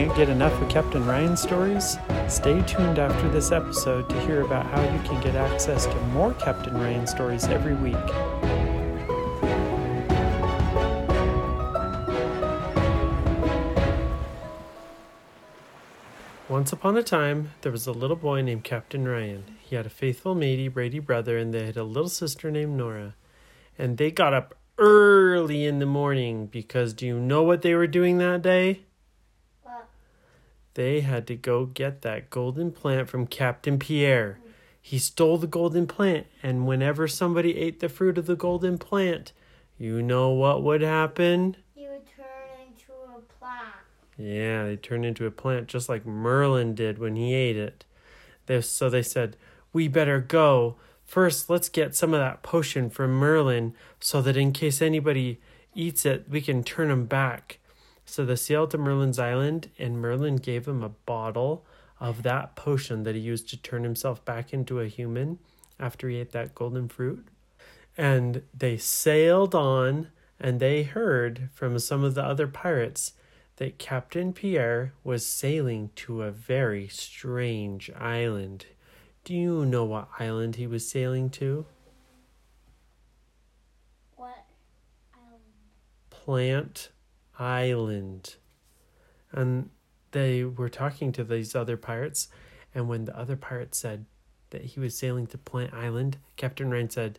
[0.00, 1.98] Can't get enough of Captain Ryan stories?
[2.26, 6.32] Stay tuned after this episode to hear about how you can get access to more
[6.32, 7.94] Captain Ryan stories every week.
[16.48, 19.58] Once upon a time, there was a little boy named Captain Ryan.
[19.60, 23.16] He had a faithful matey, Brady brother, and they had a little sister named Nora.
[23.78, 27.86] And they got up early in the morning because do you know what they were
[27.86, 28.84] doing that day?
[30.74, 34.38] They had to go get that golden plant from Captain Pierre.
[34.80, 39.32] He stole the golden plant, and whenever somebody ate the fruit of the golden plant,
[39.78, 41.56] you know what would happen?
[41.76, 43.74] You would turn into a plant.
[44.16, 47.84] Yeah, they turned into a plant just like Merlin did when he ate it.
[48.46, 49.36] They, so they said,
[49.72, 50.76] We better go.
[51.04, 55.40] First, let's get some of that potion from Merlin so that in case anybody
[55.74, 57.59] eats it, we can turn them back.
[58.10, 61.64] So they sailed to Merlin's island, and Merlin gave him a bottle
[62.00, 65.38] of that potion that he used to turn himself back into a human
[65.78, 67.28] after he ate that golden fruit.
[67.96, 70.08] And they sailed on,
[70.40, 73.12] and they heard from some of the other pirates
[73.58, 78.66] that Captain Pierre was sailing to a very strange island.
[79.22, 81.64] Do you know what island he was sailing to?
[84.16, 84.46] What?
[85.14, 85.38] Um,
[86.10, 86.88] Plant
[87.40, 88.36] Island.
[89.32, 89.70] And
[90.12, 92.28] they were talking to these other pirates,
[92.74, 94.04] and when the other pirate said
[94.50, 97.18] that he was sailing to Plant Island, Captain Ryan said,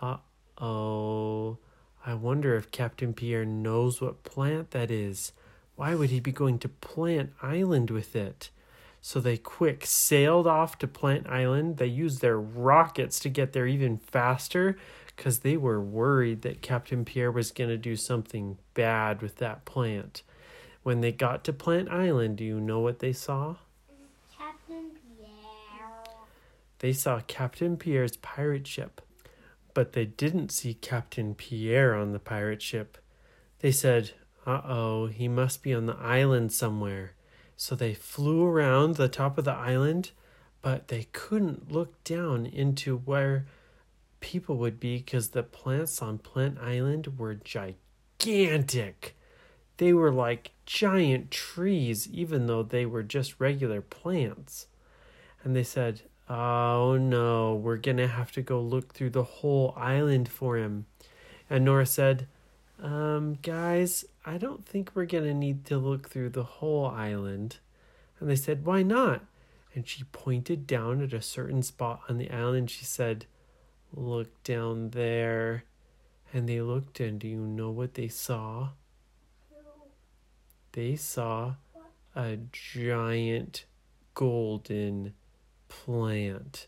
[0.00, 0.18] Uh
[0.58, 1.58] oh,
[2.06, 5.32] I wonder if Captain Pierre knows what plant that is.
[5.76, 8.50] Why would he be going to Plant Island with it?
[9.00, 11.76] So they quick sailed off to Plant Island.
[11.76, 14.76] They used their rockets to get there even faster
[15.16, 19.64] because they were worried that Captain Pierre was going to do something bad with that
[19.64, 20.22] plant.
[20.82, 23.56] When they got to Plant Island, do you know what they saw?
[24.36, 26.02] Captain Pierre.
[26.80, 29.00] They saw Captain Pierre's pirate ship,
[29.72, 32.98] but they didn't see Captain Pierre on the pirate ship.
[33.60, 34.10] They said,
[34.46, 37.12] Uh oh, he must be on the island somewhere.
[37.56, 40.10] So they flew around the top of the island,
[40.60, 43.46] but they couldn't look down into where
[44.24, 49.14] people would be because the plants on Plant Island were gigantic.
[49.76, 54.66] They were like giant trees, even though they were just regular plants.
[55.42, 60.30] And they said, Oh no, we're gonna have to go look through the whole island
[60.30, 60.86] for him.
[61.50, 62.26] And Nora said,
[62.82, 67.58] Um, guys, I don't think we're gonna need to look through the whole island.
[68.20, 69.26] And they said, Why not?
[69.74, 72.70] And she pointed down at a certain spot on the island.
[72.70, 73.26] She said,
[73.94, 75.64] Look down there.
[76.32, 78.70] And they looked, and do you know what they saw?
[80.72, 81.54] They saw
[82.16, 83.66] a giant
[84.14, 85.14] golden
[85.68, 86.66] plant,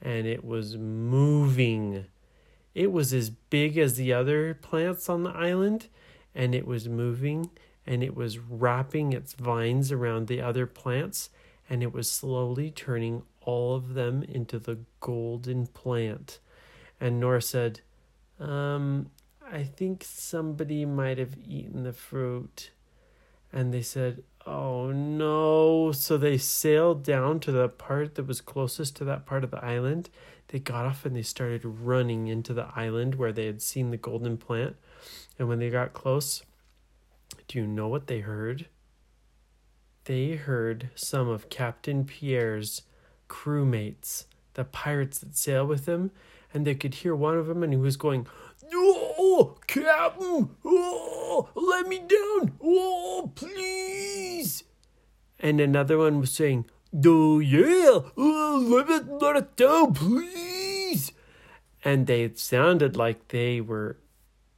[0.00, 2.06] and it was moving.
[2.74, 5.88] It was as big as the other plants on the island,
[6.34, 7.50] and it was moving,
[7.86, 11.28] and it was wrapping its vines around the other plants,
[11.68, 16.38] and it was slowly turning all of them into the golden plant.
[17.02, 17.80] And Nora said,
[18.38, 19.10] um,
[19.44, 22.70] I think somebody might have eaten the fruit.
[23.52, 25.90] And they said, Oh no.
[25.90, 29.64] So they sailed down to the part that was closest to that part of the
[29.64, 30.10] island.
[30.46, 33.96] They got off and they started running into the island where they had seen the
[33.96, 34.76] golden plant.
[35.40, 36.44] And when they got close,
[37.48, 38.66] do you know what they heard?
[40.04, 42.82] They heard some of Captain Pierre's
[43.28, 46.12] crewmates, the pirates that sail with him,
[46.54, 48.26] and they could hear one of them, and he was going,
[48.74, 54.64] Oh, Captain, oh, let me down, oh, please.
[55.38, 56.66] And another one was saying,
[57.04, 61.12] Oh, yeah, oh, let it, let it down, please.
[61.84, 63.98] And they sounded like they were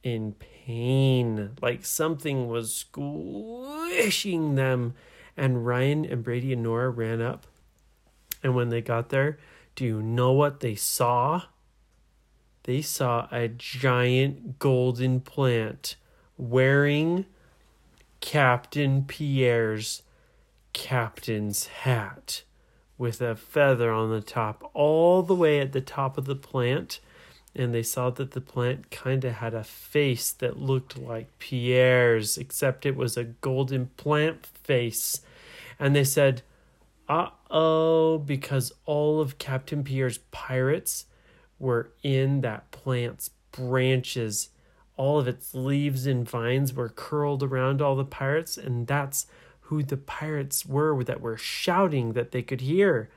[0.03, 4.93] in pain, like something was squishing them.
[5.35, 7.47] And Ryan and Brady and Nora ran up.
[8.43, 9.37] And when they got there,
[9.75, 11.43] do you know what they saw?
[12.65, 15.97] They saw a giant golden plant
[16.35, 17.25] wearing
[18.21, 20.01] Captain Pierre's
[20.73, 22.41] captain's hat
[22.97, 26.99] with a feather on the top, all the way at the top of the plant.
[27.55, 32.35] And they saw that the plant kind of had a face that looked like Pierre's,
[32.35, 35.21] except it was a golden plant face.
[35.79, 36.41] And they said,
[37.07, 41.05] uh oh, because all of Captain Pierre's pirates
[41.59, 44.49] were in that plant's branches.
[44.97, 49.27] All of its leaves and vines were curled around all the pirates, and that's
[49.61, 53.09] who the pirates were that were shouting that they could hear.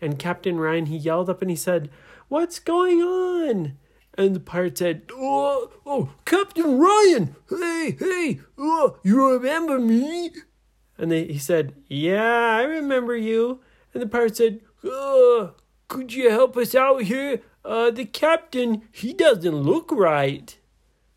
[0.00, 1.90] And Captain Ryan, he yelled up and he said,
[2.28, 3.76] What's going on?
[4.16, 10.30] And the pirate said, Oh, oh Captain Ryan, hey, hey, oh, you remember me?
[10.96, 13.60] And they, he said, Yeah, I remember you.
[13.92, 15.54] And the pirate said, Oh,
[15.88, 17.42] could you help us out here?
[17.64, 20.56] Uh, the captain, he doesn't look right.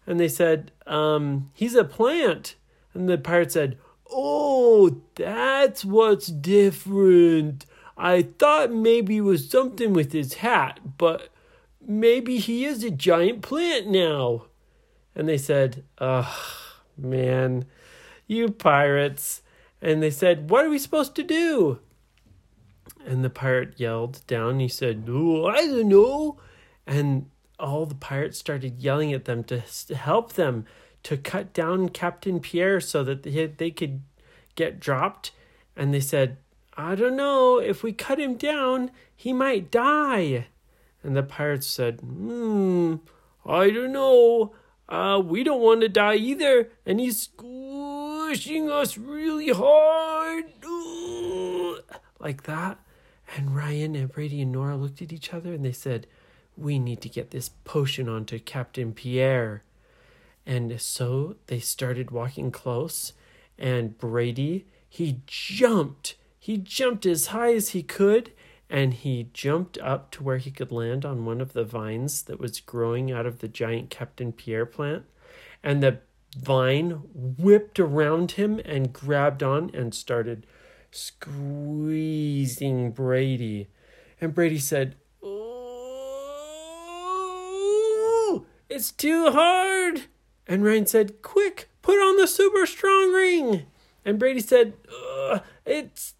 [0.05, 2.55] And they said, um, he's a plant.
[2.93, 3.77] And the pirate said,
[4.11, 7.65] Oh, that's what's different.
[7.97, 11.29] I thought maybe it was something with his hat, but
[11.81, 14.45] maybe he is a giant plant now.
[15.15, 16.35] And they said, Ugh,
[16.97, 17.65] man,
[18.27, 19.41] you pirates.
[19.81, 21.79] And they said, What are we supposed to do?
[23.05, 24.59] And the pirate yelled down.
[24.59, 26.37] He said, Oh, I don't know.
[26.87, 27.29] And
[27.59, 29.59] all the pirates started yelling at them to
[29.95, 30.65] help them
[31.03, 34.01] to cut down Captain Pierre so that they, they could
[34.55, 35.31] get dropped.
[35.75, 36.37] And they said,
[36.75, 37.59] I don't know.
[37.59, 40.47] If we cut him down, he might die.
[41.03, 42.95] And the pirates said, Hmm,
[43.45, 44.55] I don't know.
[44.87, 46.69] Uh, we don't want to die either.
[46.85, 50.45] And he's squishing us really hard.
[52.19, 52.79] Like that.
[53.35, 56.07] And Ryan and Brady and Nora looked at each other and they said,
[56.55, 59.63] We need to get this potion onto Captain Pierre.
[60.45, 63.13] And so they started walking close,
[63.57, 66.15] and Brady, he jumped.
[66.37, 68.33] He jumped as high as he could,
[68.69, 72.39] and he jumped up to where he could land on one of the vines that
[72.39, 75.05] was growing out of the giant Captain Pierre plant.
[75.63, 75.99] And the
[76.35, 80.45] vine whipped around him and grabbed on and started
[80.93, 83.67] squeezing Brady.
[84.21, 85.65] And Brady said, Oh,
[88.69, 90.03] it's too hard.
[90.47, 93.63] And Ryan said, Quick, put on the super strong ring.
[94.05, 94.73] And Brady said,
[95.65, 96.13] It's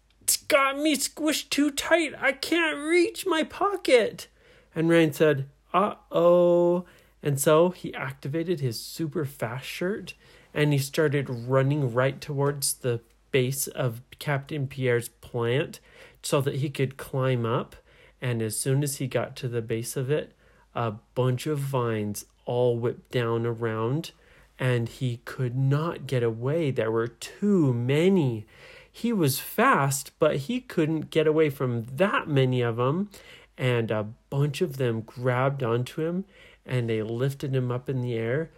[0.48, 2.14] got me squished too tight.
[2.18, 4.28] I can't reach my pocket.
[4.74, 6.84] And Ryan said, Uh oh.
[7.22, 10.14] And so he activated his super fast shirt
[10.52, 13.00] and he started running right towards the
[13.34, 15.80] base of Captain Pierre's plant
[16.22, 17.74] so that he could climb up.
[18.22, 20.34] And as soon as he got to the base of it,
[20.72, 24.12] a bunch of vines all whipped down around,
[24.56, 26.70] and he could not get away.
[26.70, 28.46] There were too many.
[28.90, 33.10] He was fast, but he couldn't get away from that many of them.
[33.58, 36.24] And a bunch of them grabbed onto him
[36.64, 38.50] and they lifted him up in the air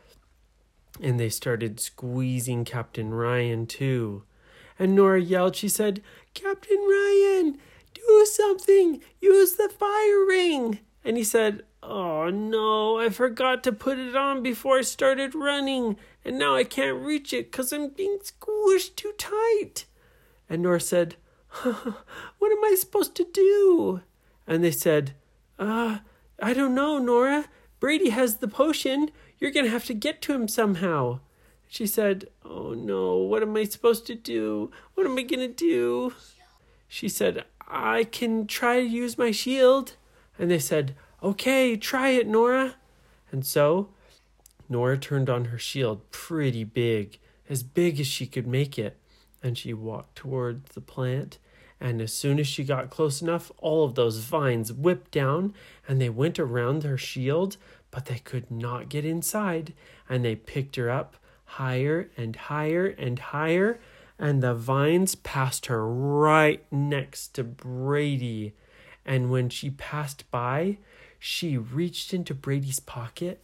[1.02, 4.24] and they started squeezing Captain Ryan too.
[4.78, 6.02] And Nora yelled, she said,
[6.34, 7.58] Captain Ryan,
[7.94, 10.80] do something, use the fire ring.
[11.04, 15.96] And he said, Oh no, I forgot to put it on before I started running,
[16.24, 19.84] and now I can't reach it because I'm being squished too tight.
[20.48, 21.14] And Nora said,
[21.62, 24.00] What am I supposed to do?
[24.46, 25.14] And they said,
[25.58, 25.98] Uh,
[26.42, 27.46] I don't know, Nora.
[27.78, 29.10] Brady has the potion.
[29.38, 31.20] You're going to have to get to him somehow.
[31.68, 34.70] She said, Oh no, what am I supposed to do?
[34.94, 36.14] What am I to do?
[36.88, 39.96] She said, I can try to use my shield.
[40.38, 42.76] And they said, Okay, try it, Nora.
[43.32, 43.88] And so
[44.68, 47.18] Nora turned on her shield pretty big,
[47.48, 48.96] as big as she could make it,
[49.42, 51.38] and she walked towards the plant.
[51.80, 55.54] And as soon as she got close enough, all of those vines whipped down
[55.86, 57.58] and they went around her shield,
[57.90, 59.74] but they could not get inside.
[60.08, 61.16] And they picked her up
[61.56, 63.80] higher and higher and higher,
[64.18, 68.54] and the vines passed her right next to Brady.
[69.04, 70.78] And when she passed by,
[71.18, 73.42] she reached into Brady's pocket,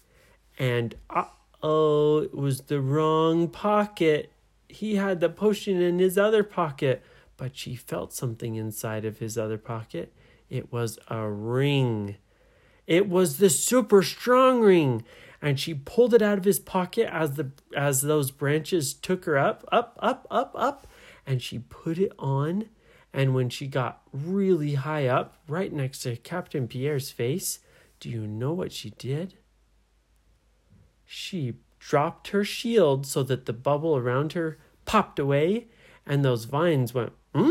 [0.58, 1.24] and uh
[1.62, 4.32] oh, it was the wrong pocket.
[4.68, 7.02] He had the potion in his other pocket,
[7.36, 10.12] but she felt something inside of his other pocket.
[10.50, 12.16] It was a ring.
[12.86, 15.04] It was the super strong ring
[15.42, 19.36] and she pulled it out of his pocket as the as those branches took her
[19.36, 20.86] up up up up up
[21.26, 22.68] and she put it on.
[23.12, 27.58] And when she got really high up right next to captain pierre's face
[28.00, 29.34] do you know what she did?
[31.04, 35.66] She dropped her shield so that the bubble around her popped away
[36.06, 37.50] and those vines went hmm?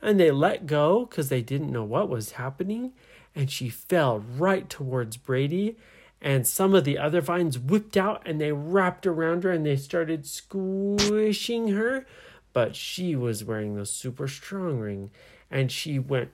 [0.00, 2.92] And they let go because they didn't know what was happening
[3.34, 5.76] and she fell right towards brady
[6.20, 9.76] and some of the other vines whipped out and they wrapped around her and they
[9.76, 12.06] started squishing her
[12.52, 15.10] but she was wearing the super strong ring
[15.50, 16.30] and she went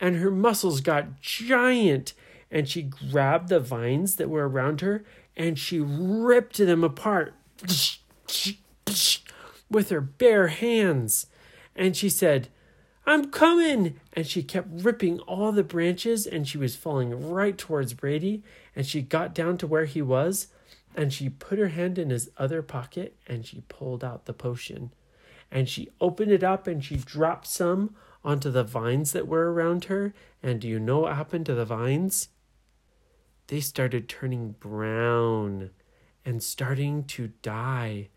[0.00, 2.12] and her muscles got giant
[2.50, 5.04] and she grabbed the vines that were around her
[5.36, 7.34] and she ripped them apart
[9.70, 11.26] with her bare hands.
[11.74, 12.48] And she said,
[13.04, 14.00] I'm coming.
[14.12, 18.42] And she kept ripping all the branches and she was falling right towards Brady.
[18.76, 20.48] And she got down to where he was
[20.94, 24.92] and she put her hand in his other pocket and she pulled out the potion.
[25.50, 27.94] And she opened it up and she dropped some
[28.24, 30.14] onto the vines that were around her.
[30.42, 32.28] And do you know what happened to the vines?
[33.48, 35.70] They started turning brown
[36.24, 38.08] and starting to die.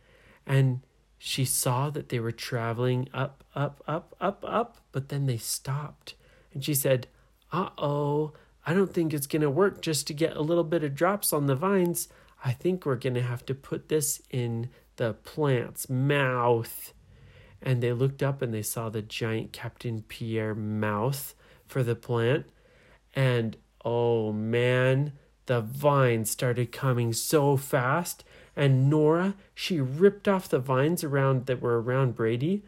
[0.45, 0.81] And
[1.17, 6.15] she saw that they were traveling up, up, up, up, up, but then they stopped.
[6.53, 7.07] And she said,
[7.51, 8.33] Uh oh,
[8.65, 11.31] I don't think it's going to work just to get a little bit of drops
[11.31, 12.07] on the vines.
[12.43, 16.93] I think we're going to have to put this in the plant's mouth.
[17.61, 21.33] And they looked up and they saw the giant Captain Pierre mouth
[21.67, 22.45] for the plant.
[23.13, 25.13] And oh man,
[25.45, 28.23] the vines started coming so fast.
[28.55, 32.63] And Nora, she ripped off the vines around that were around Brady.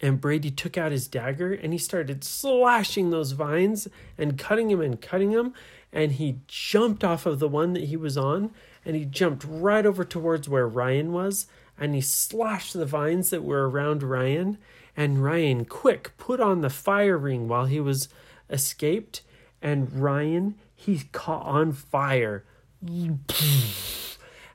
[0.00, 4.80] And Brady took out his dagger and he started slashing those vines and cutting them
[4.80, 5.54] and cutting them
[5.92, 8.50] and he jumped off of the one that he was on
[8.84, 11.46] and he jumped right over towards where Ryan was.
[11.80, 14.58] And he slashed the vines that were around Ryan.
[14.96, 18.08] And Ryan quick put on the fire ring while he was
[18.50, 19.22] escaped.
[19.62, 22.44] And Ryan he caught on fire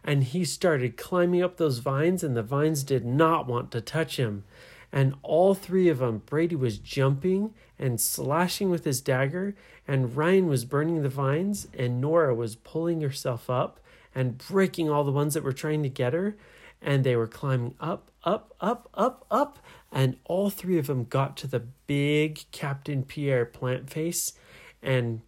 [0.04, 4.18] and he started climbing up those vines and the vines did not want to touch
[4.18, 4.44] him
[4.92, 9.56] and all three of them Brady was jumping and slashing with his dagger
[9.88, 13.80] and Ryan was burning the vines, and Nora was pulling herself up
[14.16, 16.38] and breaking all the ones that were trying to get her.
[16.82, 19.60] And they were climbing up, up, up, up, up.
[19.92, 24.34] And all three of them got to the big Captain Pierre plant face.
[24.82, 25.22] And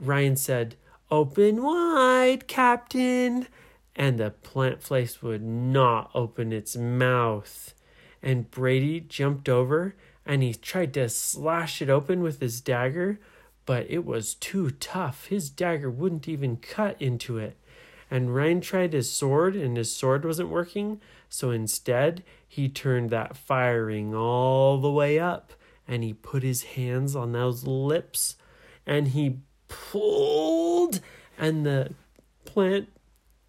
[0.00, 0.76] Ryan said,
[1.10, 3.46] Open wide, Captain.
[3.94, 7.74] And the plant face would not open its mouth.
[8.22, 9.94] And Brady jumped over
[10.24, 13.18] and he tried to slash it open with his dagger,
[13.66, 15.26] but it was too tough.
[15.26, 17.56] His dagger wouldn't even cut into it.
[18.10, 23.36] And Ryan tried his sword, and his sword wasn't working, so instead he turned that
[23.36, 25.54] fire ring all the way up,
[25.88, 28.36] and he put his hands on those lips,
[28.86, 31.00] and he pulled,
[31.38, 31.94] and the
[32.44, 32.90] plant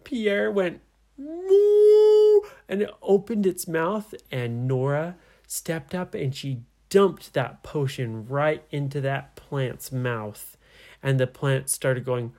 [0.04, 0.80] Pierre went
[1.18, 8.26] moo, and it opened its mouth, and Nora stepped up and she dumped that potion
[8.28, 10.56] right into that plant's mouth.
[11.02, 12.32] And the plant started going,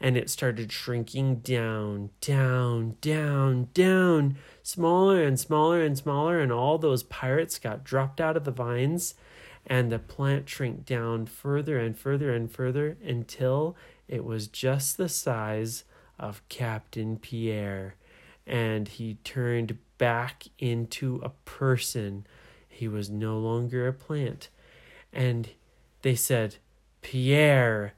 [0.00, 6.40] and it started shrinking down, down, down, down, smaller and smaller and smaller.
[6.40, 9.14] And all those pirates got dropped out of the vines.
[9.66, 13.76] And the plant shrank down further and further and further until
[14.08, 15.84] it was just the size
[16.18, 17.94] of Captain Pierre.
[18.46, 22.26] And he turned back into a person.
[22.68, 24.48] He was no longer a plant.
[25.12, 25.50] And
[26.02, 26.56] they said,
[27.02, 27.94] Pierre,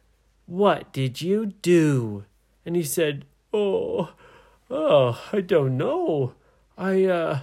[0.47, 2.25] what did you do?
[2.67, 4.11] And he said, Oh,
[4.71, 6.35] oh, I don't know.
[6.77, 7.41] I, uh,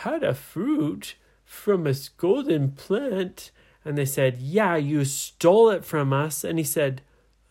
[0.00, 3.50] had a fruit from a golden plant.
[3.86, 6.42] And they said, Yeah, you stole it from us.
[6.42, 7.02] And he said,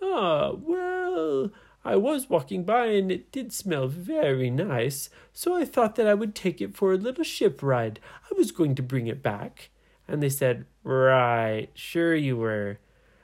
[0.01, 1.50] Oh, well,
[1.86, 6.13] I was walking by and it did smell very nice, so I thought that I
[6.13, 8.01] would take it for a little ship ride.
[8.30, 9.70] I was going to bring it back.
[10.10, 12.80] And they said, Right, sure you were.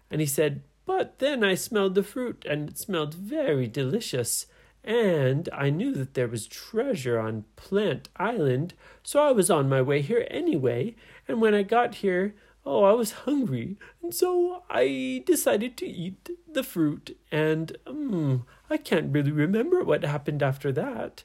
[0.10, 4.46] And he said, But then I smelled the fruit and it smelled very delicious.
[4.86, 9.82] And I knew that there was treasure on Plant Island, so I was on my
[9.82, 10.96] way here anyway.
[11.28, 16.30] And when I got here, oh, I was hungry, and so I decided to eat
[16.52, 21.24] the fruit, and um, I can't really remember what happened after that.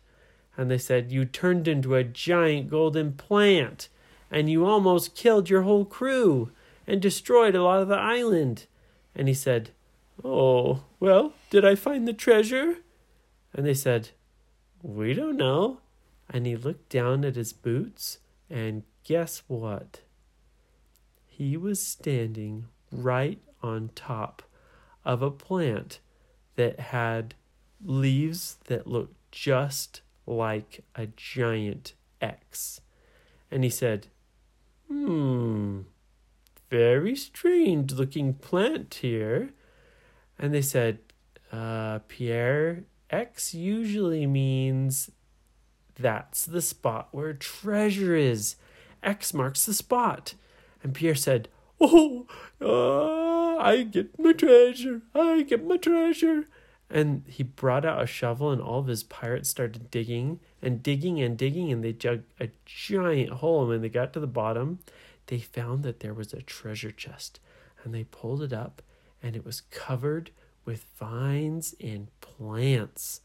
[0.56, 3.88] And they said, You turned into a giant golden plant,
[4.30, 6.50] and you almost killed your whole crew
[6.86, 8.66] and destroyed a lot of the island.
[9.14, 9.70] And he said,
[10.24, 12.78] Oh, well, did I find the treasure?
[13.52, 14.10] And they said,
[14.82, 15.80] We don't know.
[16.28, 18.18] And he looked down at his boots,
[18.50, 20.00] and guess what?
[21.36, 24.42] He was standing right on top
[25.04, 26.00] of a plant
[26.54, 27.34] that had
[27.84, 32.80] leaves that looked just like a giant X.
[33.50, 34.06] And he said,
[34.88, 35.82] Hmm,
[36.70, 39.50] very strange looking plant here.
[40.38, 41.00] And they said,
[41.52, 45.10] uh, Pierre, X usually means
[45.98, 48.56] that's the spot where treasure is.
[49.02, 50.32] X marks the spot.
[50.82, 51.48] And Pierre said,
[51.80, 52.26] Oh,
[52.60, 56.46] uh, I get my treasure, I get my treasure.
[56.88, 61.20] And he brought out a shovel, and all of his pirates started digging and digging
[61.20, 63.62] and digging, and they dug a giant hole.
[63.62, 64.78] And when they got to the bottom,
[65.26, 67.40] they found that there was a treasure chest.
[67.82, 68.82] And they pulled it up,
[69.22, 70.30] and it was covered
[70.64, 73.20] with vines and plants.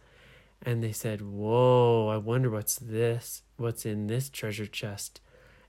[0.61, 3.43] And they said, Whoa, I wonder what's this?
[3.57, 5.21] What's in this treasure chest?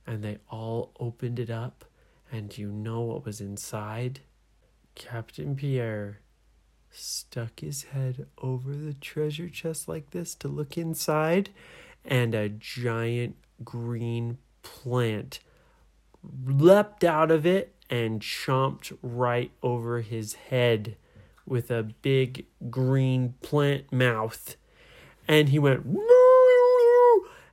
[0.06, 1.84] And they all opened it up.
[2.30, 4.20] And you know what was inside?
[4.94, 6.20] Captain Pierre
[6.90, 11.50] stuck his head over the treasure chest like this to look inside,
[12.04, 15.40] and a giant green plant
[16.44, 20.96] leapt out of it and chomped right over his head
[21.46, 24.56] with a big green plant mouth.
[25.26, 25.86] And he went,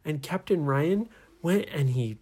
[0.05, 1.09] and Captain Ryan
[1.41, 2.17] went and he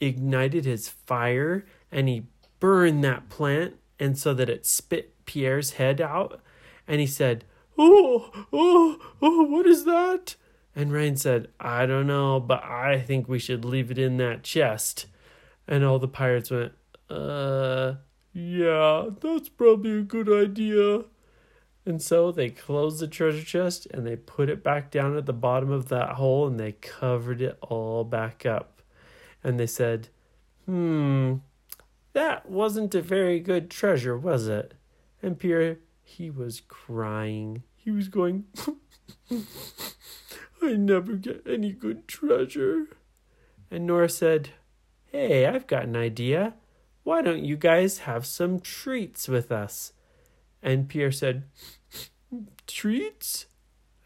[0.00, 2.26] ignited his fire and he
[2.60, 6.40] burned that plant and so that it spit Pierre's head out
[6.86, 7.44] and he said,
[7.78, 10.36] "Oh, oh, oh, what is that?"
[10.76, 14.42] And Ryan said, "I don't know, but I think we should leave it in that
[14.42, 15.06] chest."
[15.66, 16.72] And all the pirates went,
[17.08, 17.94] "Uh,
[18.32, 21.04] yeah, that's probably a good idea."
[21.86, 25.34] And so they closed the treasure chest and they put it back down at the
[25.34, 28.73] bottom of that hole and they covered it all back up.
[29.44, 30.08] And they said,
[30.64, 31.34] Hmm,
[32.14, 34.74] that wasn't a very good treasure, was it?
[35.22, 37.62] And Pierre, he was crying.
[37.76, 38.44] He was going,
[40.62, 42.86] I never get any good treasure.
[43.70, 44.50] And Nora said,
[45.06, 46.54] Hey, I've got an idea.
[47.02, 49.92] Why don't you guys have some treats with us?
[50.62, 51.44] And Pierre said,
[52.66, 53.46] Treats?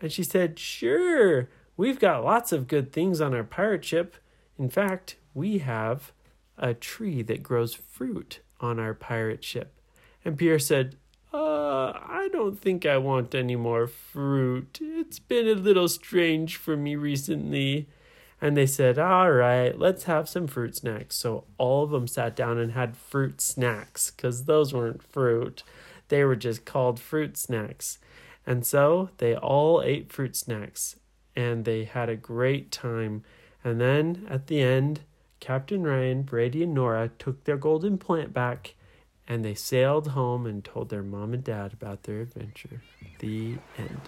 [0.00, 4.16] And she said, Sure, we've got lots of good things on our pirate ship.
[4.58, 6.12] In fact, we have
[6.58, 9.80] a tree that grows fruit on our pirate ship.
[10.24, 10.96] And Pierre said,
[11.32, 14.78] Uh, I don't think I want any more fruit.
[14.82, 17.88] It's been a little strange for me recently.
[18.40, 21.16] And they said, All right, let's have some fruit snacks.
[21.16, 25.62] So all of them sat down and had fruit snacks because those weren't fruit.
[26.08, 27.98] They were just called fruit snacks.
[28.46, 30.96] And so they all ate fruit snacks
[31.36, 33.22] and they had a great time.
[33.62, 35.00] And then at the end,
[35.40, 38.74] Captain Ryan, Brady, and Nora took their golden plant back
[39.28, 42.82] and they sailed home and told their mom and dad about their adventure.
[43.18, 44.00] The end.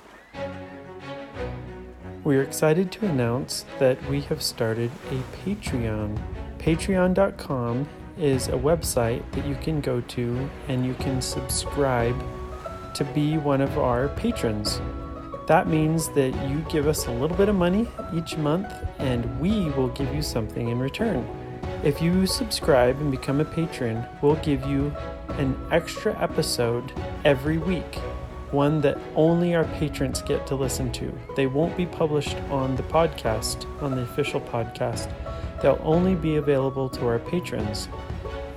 [2.24, 6.18] We are excited to announce that we have started a Patreon.
[6.58, 7.88] Patreon.com
[8.18, 12.16] is a website that you can go to and you can subscribe
[12.94, 14.80] to be one of our patrons.
[15.50, 19.68] That means that you give us a little bit of money each month and we
[19.70, 21.26] will give you something in return.
[21.82, 24.94] If you subscribe and become a patron, we'll give you
[25.30, 26.92] an extra episode
[27.24, 27.96] every week,
[28.52, 31.12] one that only our patrons get to listen to.
[31.34, 35.12] They won't be published on the podcast, on the official podcast.
[35.62, 37.88] They'll only be available to our patrons.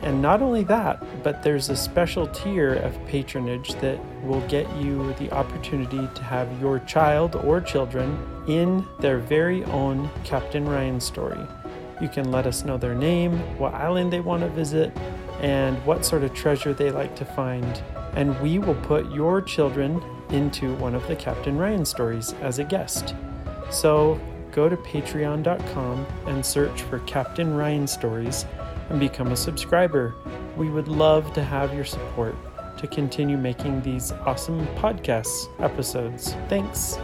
[0.04, 5.14] And not only that, but there's a special tier of patronage that will get you
[5.14, 11.40] the opportunity to have your child or children in their very own Captain Ryan story.
[12.02, 14.92] You can let us know their name, what island they want to visit,
[15.40, 17.82] and what sort of treasure they like to find.
[18.16, 22.66] And we will put your children into one of the Captain Ryan stories as a
[22.66, 23.16] guest.
[23.72, 24.20] So
[24.52, 28.46] go to patreon.com and search for Captain Ryan Stories
[28.90, 30.16] and become a subscriber.
[30.58, 32.36] We would love to have your support
[32.78, 36.36] to continue making these awesome podcasts episodes.
[36.50, 36.98] Thanks.